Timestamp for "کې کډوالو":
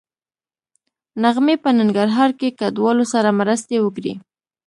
2.39-3.05